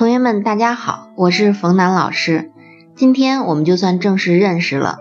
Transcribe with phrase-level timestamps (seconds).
[0.00, 2.52] 同学们，大家好，我是冯楠老师。
[2.96, 4.96] 今天我们就算正式认识了，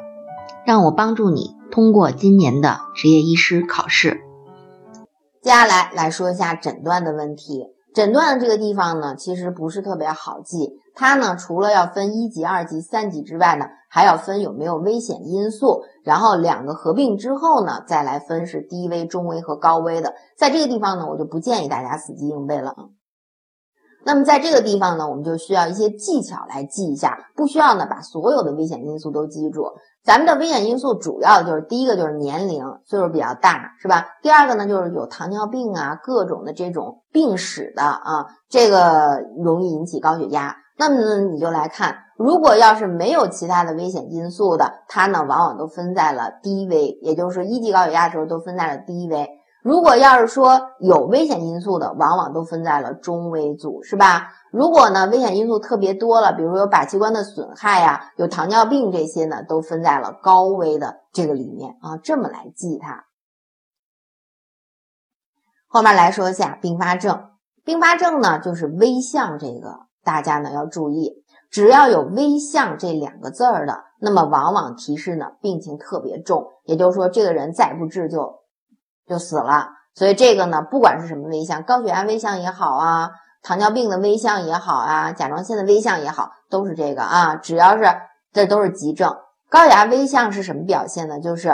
[0.66, 4.20] 让我帮助你通过今年的执业医师考试。
[5.42, 7.68] 接下来来说一下诊断的问题。
[7.94, 10.74] 诊断的这个地方呢，其实不是特别好记。
[10.94, 15.84] 它呢，除了要分一级、二级、三级之外呢，还要分有没有危险因素。
[16.04, 20.16] 然后两个合并之后呢，再来分是低危、中危和高危的。
[20.38, 22.76] 在这个地方呢，我就不建议大家死记硬背了。
[24.06, 29.66] 那么在这个地方呢，我们就需要一些技巧来记一下，不需要呢把所有的危险因素都记住。
[30.04, 34.06] 咱们的危险因素主要就是第一个就是年龄，岁数比较大，是吧？
[34.24, 40.56] 第二个呢就是有糖尿病啊，各种的这种病史的啊，这个容易引起高血压。
[40.78, 49.28] 那么呢，你就来看，如果要是没有其他的危险因素的，它呢往往都分在了低危，也就是一级高血压的时候都分在了低危。
[49.62, 54.30] 如果要是说有危险因素的，往往都分在了中危组，是吧？
[54.52, 63.06] 如果呢危险因素特别多了，比如说有靶器官的损害呀，有糖尿病这些呢，都分在了高危的这个里面啊，这么来记它。
[65.68, 67.32] 后面来说一下并发症，
[67.66, 78.39] 并发症呢就是危象，这个大家呢要注意，只要有危象这两个字儿的，那么往往提示呢病情特别重，也就是说这个人再不治就。
[79.10, 83.10] 就死了，所以这个呢，不管是什么危象，高血压危象也好啊，
[83.42, 87.84] 糖尿病的危象也好啊，甲状腺的危象也好，都是这个啊，只要是
[88.32, 89.18] 这都是急症。
[89.50, 91.20] 高血压危象是什么表现呢？
[91.20, 91.50] 就是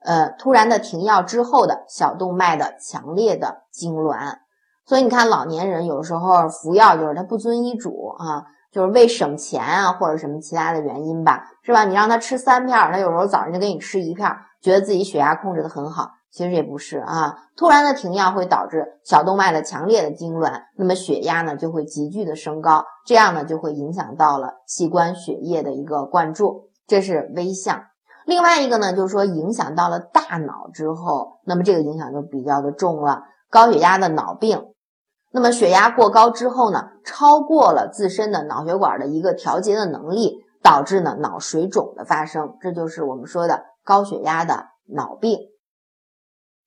[0.00, 4.38] 呃突然的停药之后的小动脉的强烈的痉挛。
[4.84, 11.84] 所以你看老年人有时候服药就是他不遵医嘱啊，就是为省钱啊或者什么其他的原因吧，是吧？
[11.84, 14.28] 你让他吃三片，他有时候早上就给你吃一片，
[14.60, 16.10] 觉得自己血压控制的很好。
[16.36, 27.84] 其实也不是啊，突然的停药会导致小动脉的强烈的痉挛，那么血压呢就会急剧的升高，这样呢就会影响到了器官血液的一个灌注，这是危象。
[28.26, 34.62] 另外一个呢就是说影响到了大脑之后，那么这个影响就比较的重了，高血压的脑病。
[35.32, 45.38] 那么血压过高之后呢，超过了自身的脑血管的一个调节的能力，导致呢脑水肿的发生，这就是我们说的高血压的脑病。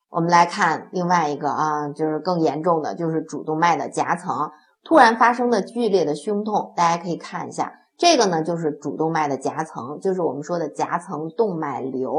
[0.10, 4.52] 我们来看另外一个啊，就是更严重的，就是主动脉的夹层
[4.84, 12.14] 突然发生的剧烈的胸痛，大家可以看一下，这个呢就是主动脉的夹层，就是我们说的夹层动脉瘤，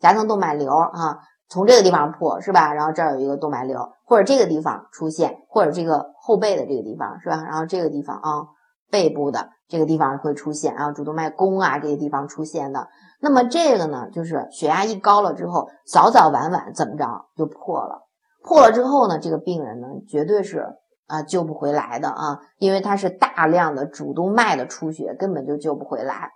[0.00, 1.18] 夹层动脉瘤啊，
[1.48, 2.72] 从这个地方破是吧？
[2.72, 7.44] 然后这儿有一个动脉瘤，或者这个地方出现，或者这个后背的这个地方是吧？
[7.44, 8.46] 然后这个地方啊，
[8.90, 12.88] 背部的这个地方会出现啊，主动脉弓啊这些地方出现的。
[13.20, 18.06] 那么这个呢，就是血压一高了之后，早早晚晚怎么着就破了。
[18.42, 20.66] 破了之后呢，这个病人呢，绝对是
[21.06, 26.30] 啊救不回来的啊，因为他是大量的主动脉的出血，根本就救不回来。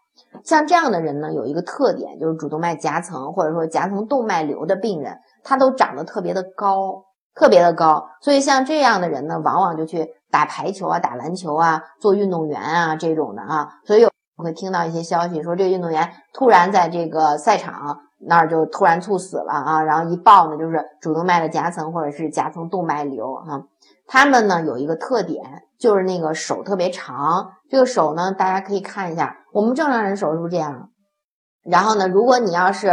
[0.44, 7.04] 像这样的人呢，有一个特点，就是主动脉夹层或者说夹层动脉瘤的病人，他都长得特别的高，
[7.34, 8.06] 特别的高。
[8.20, 14.05] 所以像这样的人呢，往往就去打排球啊、打篮球啊、做运动员啊这种的啊，所以。
[14.37, 23.62] 我会听到一些消息说，这个运动员突然在这个赛场那儿就突然猝死了啊，然后一报呢就是主动脉的夹层或者是夹层动脉瘤啊。
[24.09, 25.41] 他们呢有一个特点，
[25.78, 27.53] 就是那个手特别长。
[27.71, 30.91] 这个手呢，大家可以看一下，我们正常人手是不是这样？
[31.62, 32.89] 然后呢，如果你要是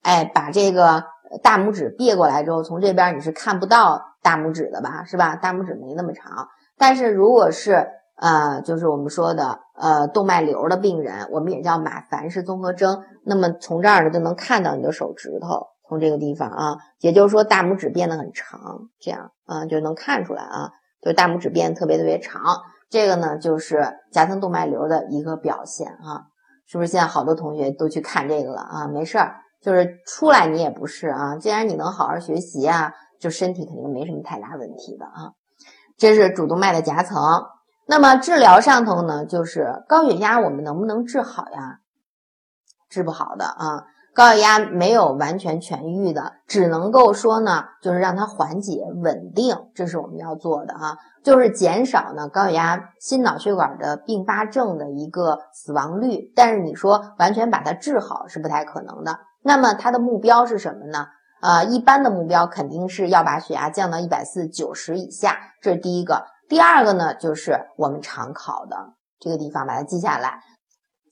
[0.00, 1.04] 哎把这个
[1.42, 5.04] 大拇指别过来之后，从这边你是看不到大拇指的吧？
[5.04, 5.36] 是吧？
[5.36, 13.02] 大拇指没那么长，但是如果是呃，就是我们说的呃动脉瘤的病人，我们也叫马凡氏综合征。
[13.24, 22.42] 那么从这儿呢就能看到你的手指头，从这个地方啊，也就是说大拇指变得很长，这样啊就能看出来啊，就大拇指变得特别特别长。
[22.90, 26.26] 这个呢就是夹层动脉瘤的一个表现啊，
[26.66, 26.88] 是不是？
[26.92, 28.86] 现在好多同学都去看这个了啊？
[28.86, 35.32] 没事儿，就是出来你也不是啊，既然你能好好学习啊，就身体肯定没什么太大问题的啊。
[36.02, 37.16] 这是主动脉的夹层。
[37.86, 41.78] 那么治疗上头呢，就是高血压，我们能不能治好呀？
[42.90, 56.32] 治不好的啊，高血压没有完全痊愈的，只能够说呢，就是让它缓解、稳定，这是我们要做的啊，就是减少呢高血压心脑血管的并发症的一个死亡率。
[56.34, 59.20] 但是你说完全把它治好是不太可能的。
[59.44, 61.06] 那么它的目标是什么呢？
[61.42, 66.26] 啊，一般的目标肯定是要把血压降到一百四九十以下，这是第一个。
[66.48, 70.38] 第二个呢，就是我们常考的这个地方，把它记下来。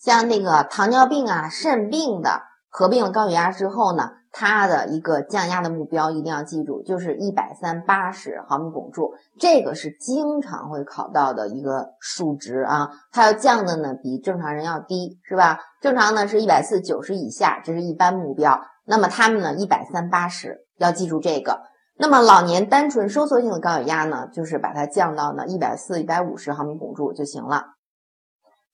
[0.00, 12.88] 像那个糖尿病啊、肾病的合并了高血压之后呢，它的一个降压的目标一定要记住，就是一百三八十毫米汞柱，这个是经常会考到的一个数值啊。
[13.10, 15.58] 它要降的呢比正常人要低，是吧？
[15.80, 18.62] 正常呢是一百四九十以下，这是一般目标。
[18.84, 21.60] 那么他们呢一百三八十，要记住这个。
[21.96, 27.66] 那么老年单纯收缩性的高血压呢，就是把它降到呢一百四一百五十毫米汞柱就行了。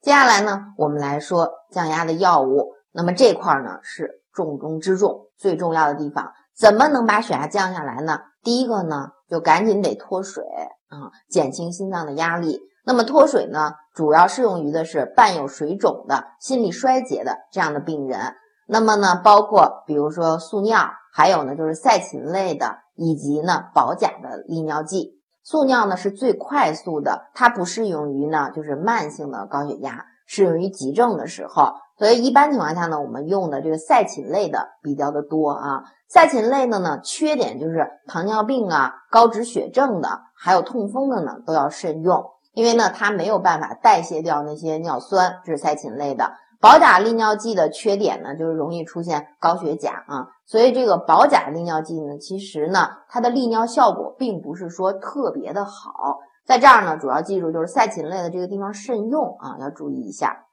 [0.00, 2.74] 接下来呢，我们来说降压的药物。
[2.92, 8.20] 那么这块呢是重中之重，最重要的地方，怎么能把血压降下来呢？
[8.42, 10.44] 第一个呢，就赶紧得脱水
[10.88, 12.60] 啊，减轻心脏的压力。
[12.84, 18.34] 那么脱水呢，主要适用于的是伴有水肿的心力衰竭的这样的病人。
[18.66, 25.20] 那么呢，包括比如说速尿，还有呢就是赛嗪类的，以及呢保钾的利尿剂。
[25.44, 31.74] 速尿呢是最快速的，它不适用于呢就是慢性的高血压，适用于急症的时候。
[31.96, 35.84] 所以一般情况下呢，我们用的这个赛嗪类的比较的多啊。
[36.08, 46.32] 赛嗪类的呢，缺点就是糖尿病啊、高脂血症的，还有痛风的呢都要慎用，因为呢它没有办法代谢掉那些尿酸，这是赛嗪类的。
[46.60, 56.18] 保钾利尿剂的缺点呢，就是容易出现高血钾啊，所以这个保钾利尿剂呢，其实呢，它的利尿效果并不是说特别的好。
[56.46, 60.44] 在这儿呢，主要记住就是赛嗪类的这个地方慎用啊，要注意一下。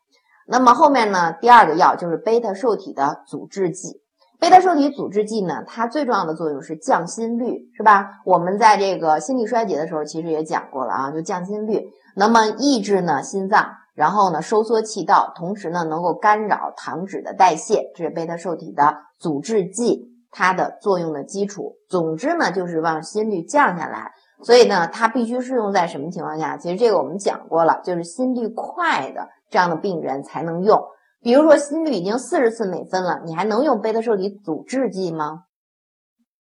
[0.46, 4.02] 那么后面呢，第二个药就是贝塔受体的阻滞剂。
[4.40, 8.20] 贝塔受体阻滞剂呢，它最重要的作用是降心率，是吧？
[8.26, 11.90] 我们在这个心力衰竭的时候，其实也讲过了啊，就降心率。
[12.16, 13.70] 那么抑制呢心脏。
[13.94, 21.76] 然后呢，收缩气道，同时呢，能够干扰糖脂的代谢，这是贝塔受体的阻滞剂，它的作用的基础。
[21.88, 24.12] 总之呢，就是让心率降下来。
[24.42, 26.58] 所以呢，它必须是用在什么情况下？
[26.58, 30.82] 其实这个我们讲过了，就是心率快的这样的病人才能用。
[31.22, 35.44] 比如说心率已经四十次每分了，你还能用贝塔受体阻滞剂吗？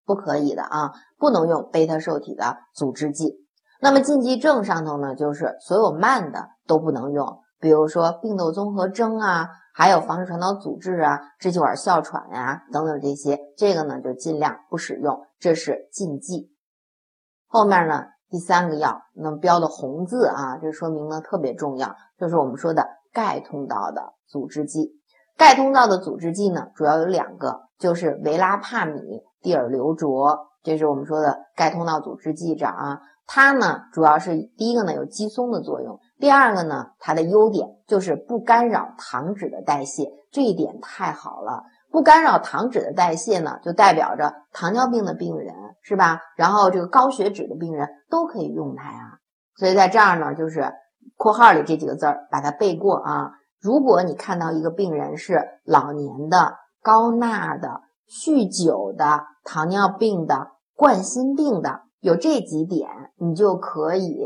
[0.05, 3.37] 不可以的啊，不能用贝塔受体的阻滞剂。
[3.79, 7.42] 那么禁忌症上头呢，就是所有慢的都不能用。
[7.63, 16.51] 比如说病窦综合征啊，还有房室传导阻滞啊、支气管哮喘呀等等这些，这个呢就尽量不使用，这是禁忌。
[17.47, 24.99] 后面呢第三个药，那么标的红字啊，这说明呢特别重要，就是我们说的钙通道的阻滞剂。
[25.37, 28.99] 钙通道的阻滞剂呢，主要有两个，就是维拉帕米、
[29.41, 32.99] 地尔硫卓，这是我们说的钙通道阻滞剂啊。
[33.25, 35.97] 它呢主要是第一个呢有肌松的作用。
[36.23, 41.63] 第二个呢，它的优点就是不干扰糖脂的代谢，这一点太好了。
[41.91, 46.21] 不干扰糖脂的代谢呢，就代表着糖尿病的病人是吧？
[46.37, 49.19] 然后这个高血脂的病人都可以用它呀。
[49.57, 50.71] 所以在这儿呢，就是
[51.17, 53.31] 括号里这几个字儿，把它背过啊。
[53.59, 64.25] 如果你看到一个病人是老年的、高钠的、酗酒的、糖尿病的、冠心病的，有这几点，你就可以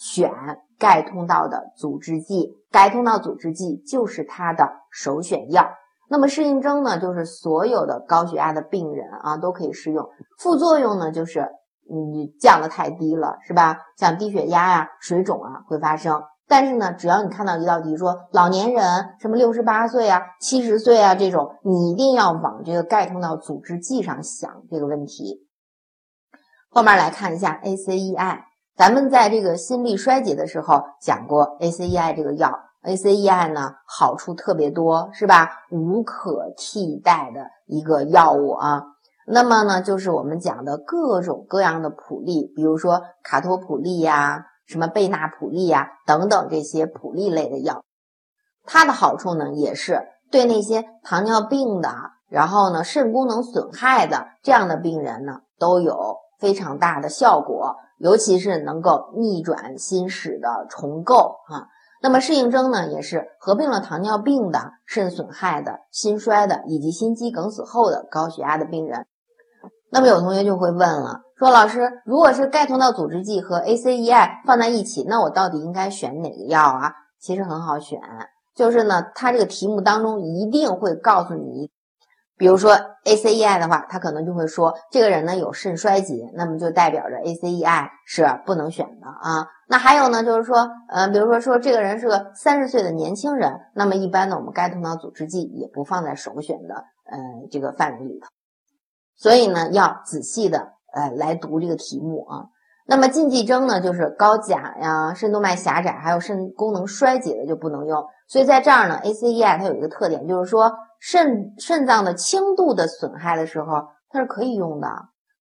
[0.00, 0.32] 选。
[0.80, 5.68] 钙通道的阻滞剂，钙通道阻滞剂就是它的首选药。
[6.08, 10.08] 那么适应症呢，就是所有的高血压的病人啊都可以适用。
[10.38, 11.46] 副作用呢，就是
[11.86, 13.76] 你降的太低了，是吧？
[13.98, 16.22] 像低血压呀、水肿啊会发生。
[16.48, 18.82] 但是呢，只要你看到一道题说老年人
[19.20, 25.46] 什么六十八岁啊、七十岁啊这种，你一定要往这个钙通道阻滞剂上想这个问题。
[26.70, 28.44] 后面来看一下 ACEI。
[28.80, 35.50] 咱们在这个心力衰竭的时候讲过 ACEI 这个药，ACEI 呢好处特别多，是吧？
[35.70, 38.84] 无可替代的一个药物啊。
[39.26, 47.84] 那么呢，就是我们讲的各种各样的普利，比如说卡托普利呀、什么贝纳普利呀等等这些普利类的药，
[48.64, 51.94] 它的好处呢也是对那些糖尿病的，
[52.30, 57.76] 然后呢肾功能损害的这样的病人呢都有非常大的效果。
[57.98, 61.68] 尤其是能够逆转心室的重构啊，
[62.02, 69.04] 那么适应症呢，也是合并了糖尿病的、肾损害的、心衰的以及心肌梗死后的高血压的病人。
[69.90, 76.94] 那么有同学就会问了，说老师，如果是钙通道阻滞剂和 ACEI 放在一起，那我到底应该选哪个药啊？
[77.20, 78.00] 其实很好选，
[78.54, 81.70] 就是呢，它这个题目当中一定会告诉你一。
[82.40, 82.72] 比如说
[83.04, 89.46] ACEI 的话，他可能就会说这个人呢有肾衰竭，那么就代表着 ACEI 是不能选的啊。
[89.68, 97.18] 那还有呢，就是说，呃，比如说说这个人是个三十岁的年轻人，那么一般呢，我们钙通道阻滞剂也不放在首选的呃
[97.50, 98.26] 这个范围里头。
[99.18, 102.44] 所以呢，要仔细的呃来读这个题目啊。
[102.86, 108.06] 那么禁忌症呢，就是高钾呀、肾动脉狭窄，还有肾功能衰竭的就不能用。
[108.28, 110.72] 所以在这儿呢，ACEI 它有一个特点，就是说。
[111.00, 114.88] 肾肾脏的轻度的损害的时候，它是可以用的。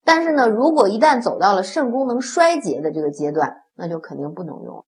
[0.03, 4.85] 但是呢，如果一旦走到了肾功能衰竭的这个阶段，那就肯定不能用。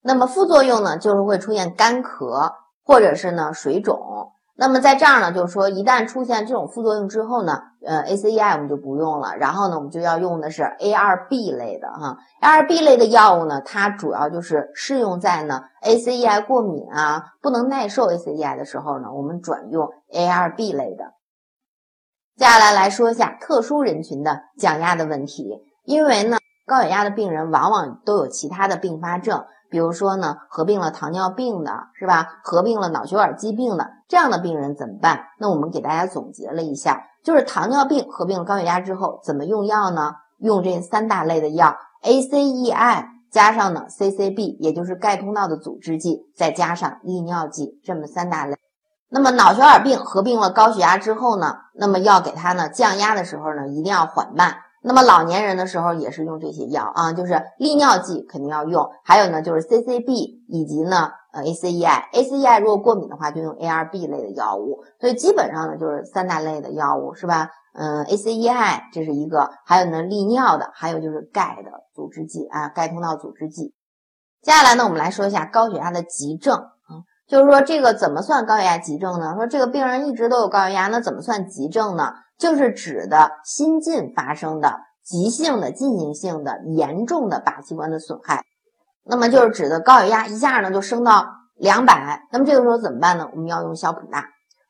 [0.00, 4.32] 那么副作用呢，就是会出现干咳或者是呢水肿。
[4.62, 9.34] 那么在这儿呢，就是说一旦出现这种副作用之后呢，呃，ACEI 我们就不用了。
[9.36, 21.14] 然后呢，我们就要用的是 ARB 类的哈，ARB 类的药物呢，它主要就是适用在呢 ACEI 过敏啊、不能耐受 ACEI 的时候呢，我们转用 ARB 类的。
[22.36, 26.36] 接下来来说一下特殊人群的降压的问题，因为呢，
[26.68, 29.44] 高血压的病人往往都有其他的并发症。
[29.70, 32.40] 比如说呢，合并了糖尿病的，是吧？
[32.44, 35.28] 合并了脑血管疾病的这样的病人怎么办？
[35.38, 40.16] 那我们给大家总结了一下，就是糖尿病合并了高血压之后怎么用药呢？
[40.38, 48.54] 用这三大类的药，ACEI 加上呢 CCB，也就是钙通道的阻滞剂，再加上利尿剂，这么三大类。
[49.08, 54.56] 那么脑血管病合并了高血压之后呢，那么要给它呢降压的时候呢，一定要缓慢。
[54.82, 67.48] 那么老年人的时候也是用这些药啊，就是利尿剂肯定要用，还有呢就是 CCB 以及呢呃 ACEI，ACEI 如果过敏的话就用 ARB 类的药物，所以基本上呢就是三大类的药物是吧？
[67.74, 73.74] 嗯，ACEI 这是一个，还有呢利尿的，还有就是钙的阻滞剂啊，钙通道阻滞剂。
[74.42, 79.34] 接下来呢我们来说一下高血压的急症啊，就是说这个怎么算高血压急症呢？
[79.36, 82.12] 说这个病人一直都有高血压，那怎么算急症呢？
[82.38, 88.42] 就是指的心进发生的急性的进行性的严重的靶器官的损害，
[89.04, 93.28] 那么就是指的高血压一下呢就升到两百，那么这个时候怎么办呢？
[93.32, 94.24] 我们要用硝普钠，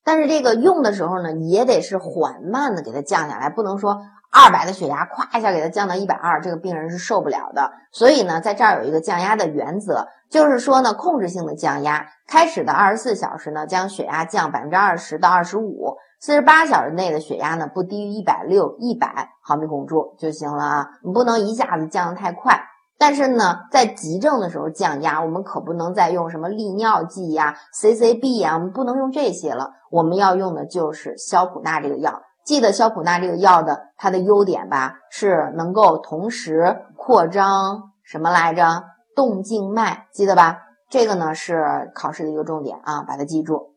[0.04, 7.72] 但是这个用的时候呢也得是缓慢的给它降下来，不能说二百的血压咵一下给它降到一百二，这个病人是受不了的。
[7.92, 15.96] 所以呢，在这儿有一个降压的原则，就是说呢控制性的降压，开始的二十四小时呢将血压降百分之二十到二十五。
[16.20, 22.60] 四十八小时内的血压呢，不低于一百六一百毫米汞柱就行了啊，你不能一下子降得太快。
[23.02, 29.72] 但是呢，在急症的时候降压，我们可不能再用什么利尿剂呀、CCB 呀，我们不能用这些了。
[29.90, 32.22] 我们要用的就是硝普钠这个药。
[32.44, 38.84] 记得硝普钠这个药的它的优点吧，是能够同时扩张什么来着？
[39.16, 40.60] 动静脉，记得吧？
[40.88, 43.74] 这个呢是考试的一个重点啊，把它记住。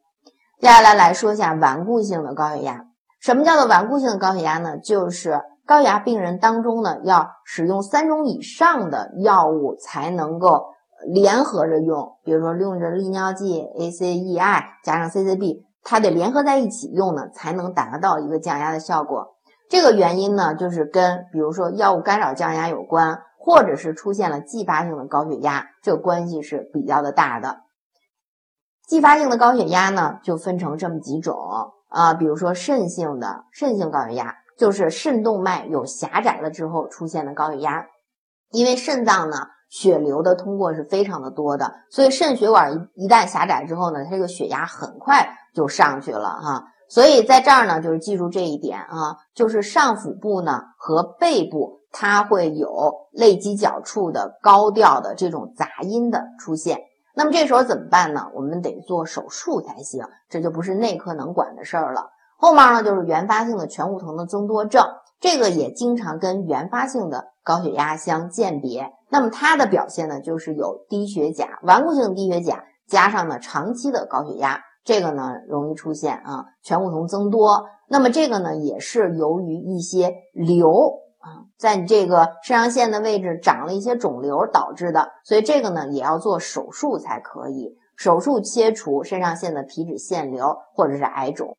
[0.61, 2.85] 接下来来说一下顽固性的高血压。
[3.19, 4.77] 什么叫做顽固性的高血压呢？
[4.77, 10.67] 就是高血压病人当中呢，要使用三种以上的药物才能够
[11.07, 12.17] 联合着用。
[12.23, 19.35] 比如说用着利尿剂 ACEI 加上 CCB，它得联合在一起用呢，才能达到一个降压的效果。
[19.67, 27.61] 这个原因呢，就是跟比如说药物干扰降压有关，或者是出现了继发性的高血压，这个关系是比较的大的。
[28.87, 31.35] 继发性的高血压呢，就分成这么几种
[31.89, 37.85] 啊，比如说肾性的肾性高血压，就是肾动脉有狭窄了之后出现的高血压，
[38.51, 39.37] 因为肾脏呢
[39.69, 56.79] 血流的通过是非常的多的，所以肾血管一一旦狭窄之后呢，它这个血压很快就上去了哈，所以在这儿呢，就是记住这一点啊，就是上腹部呢和背部它会有肋基角处的高调的这种杂音的出现。
[57.17, 58.27] 那么这时候怎么办呢？
[58.33, 62.09] 我们得做手术才行，这就不是内科能管的事儿了。
[62.37, 64.83] 后面呢就是原发性的醛固酮的增多症，
[65.19, 68.91] 这个也经常跟原发性的高血压相鉴别。
[69.09, 77.65] 那么它的表现呢，就是有低血钾、顽固性低血钾，加上呢长期的高血压，这个呢容易出现啊醛固酮增多。
[77.87, 81.01] 那么这个呢也是由于一些瘤。
[81.25, 91.57] 啊，在你这个肾上腺的位置长了一些肿瘤导致的，所以这个呢也要做手术才可以，手术切除肾上腺的皮脂腺瘤或者是癌肿。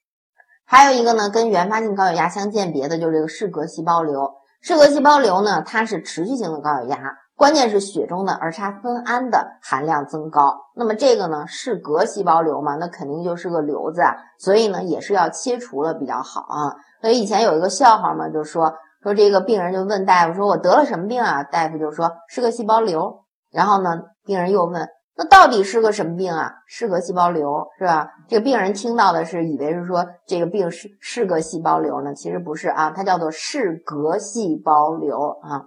[0.67, 4.35] 还有一个呢，跟原发性高血压相鉴别的就是这个室隔细胞瘤。
[4.61, 10.57] 室隔细胞瘤呢，它是持续性的高血压，关键是血中的儿茶酚胺的含量增高。
[10.75, 14.03] 那么这个呢，室隔细胞瘤嘛，那肯定就是个瘤子，
[14.39, 16.75] 所以呢也是要切除了比较好啊。
[17.01, 18.75] 所以以前有一个笑话嘛，就说。
[19.03, 23.21] 说这个病人就问大夫说：“我得了什么病啊？”大夫就说：“是个细胞瘤。”
[23.53, 28.11] 然后呢，病人又问：“那到底是个什么病啊？”是个细胞瘤，是吧？
[28.29, 35.65] 这个病人听到的是以为是说这个病是是个细胞瘤呢，其实不是啊，它叫做室隔细胞瘤啊。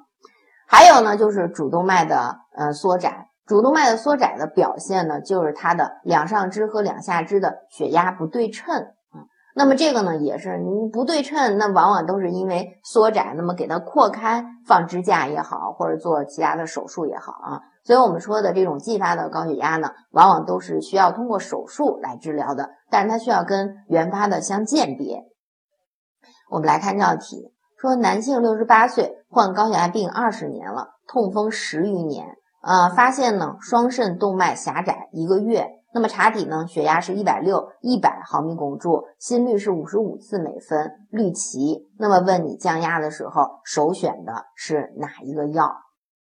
[0.67, 8.85] 还有呢，就是主动脉的呃缩窄，主动脉的缩窄的表现呢，就是它的两上肢和两下肢的血压不对称。
[9.55, 17.61] 那么这个呢，也是你不对称，那往往都是因为缩窄，那么给它扩开，放支架也好，或者做其他的手术也好啊。
[17.83, 25.23] 所以我们说的这种继发的高血压呢，往往都是需要通过手术来治疗的，但是它需要跟原发的相鉴别。
[26.51, 35.78] 我们来看这道题，说男性六十八岁，患高血压病二十年了，痛风十余年，呃，发现呢双肾动脉狭窄一个月。
[35.91, 36.67] 那么查体呢？
[36.67, 41.89] 血压是一百六，一百毫米汞柱，心率是五十五次每分，氯齐。
[41.97, 45.75] 那么问你降压的时候，首选的是哪一个药？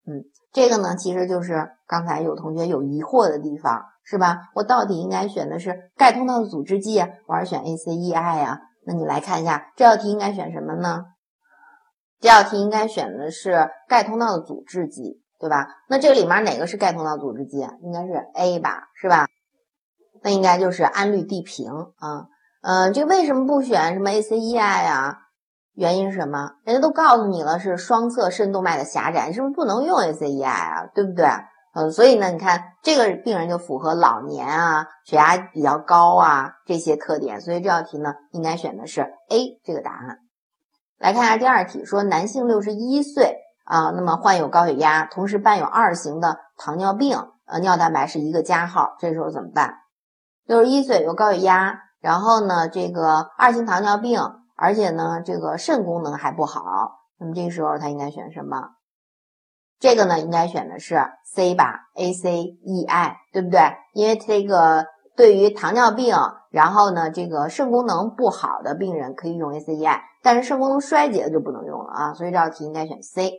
[0.06, 4.38] 嗯，这个呢，其实就是刚才有同学有疑惑的地方，是吧？
[4.54, 8.60] 我到底应该选的是钙通道的阻滞剂，我还是选 ACEI 呀？
[8.86, 11.04] 那你来看一下这道题应该选什么呢？
[12.20, 15.66] 这道题应该选的是钙通道的阻滞剂，对吧？
[15.88, 17.58] 那这里面哪个是钙通道阻滞剂？
[17.82, 19.26] 应该是 A 吧，是吧？
[20.22, 22.26] 那应该就是氨氯地平啊，
[22.62, 25.18] 嗯，这为什么不选什么 ACEI 啊？
[25.74, 26.52] 原因是什么？
[26.64, 30.86] 人家都告诉你了，是双侧肾动脉的狭窄，是不是不能用 ACEI 啊？
[30.94, 31.26] 对不对？
[31.74, 40.18] 嗯，所以呢，你看这个病人就符合老年啊，血压比较高啊这些特点，所以这道题呢，应该选的是 A 这个答案。
[40.98, 49.74] 来看一下第二题，说男性六十一岁啊，那么患有高血压，同时伴有二型的糖尿病，呃，尿蛋白是一个加号，这时候怎么办？
[50.48, 54.18] 六十一岁有高血压，然后呢，这个二型糖尿病，
[54.56, 56.62] 而且呢，这个肾功能还不好，
[57.18, 58.70] 那么这时候他应该选什么？
[59.78, 63.60] 这个呢，应该选的是 C 吧，ACEI，对不对？
[63.92, 64.86] 因为这个
[65.18, 66.16] 对于糖尿病，
[66.50, 73.34] 然后呢，这个肾功能不好的病人可以用 ACEI，但是肾功能衰竭的就不能用了啊，所以这道题应该选 C。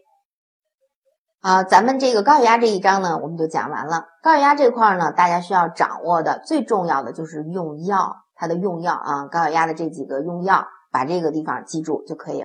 [1.41, 4.05] 啊，咱们这个高血压这一章呢，我们就讲完了。
[4.21, 12.43] 高血压这块呢，大家需要掌握的最重要的就是用药，它的用药啊，高血压的这几个用药，把这个地方记住就可以。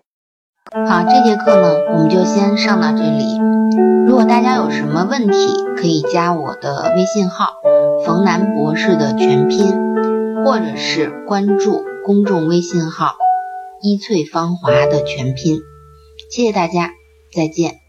[0.88, 3.40] 好，这节课呢，我们就先上到这里。
[4.06, 7.48] 如果大家有什么问题，可以加我的微信号
[8.06, 13.14] “冯楠博士”的全拼，或者是关注公众微信号
[13.82, 15.58] “一翠芳华”的全拼。
[16.30, 16.90] 谢谢大家，
[17.34, 17.83] 再见。